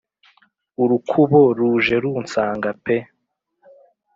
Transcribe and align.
urukubo 0.83 1.39
ruje 1.57 1.95
runsanga 2.03 2.69
pe 2.83 2.95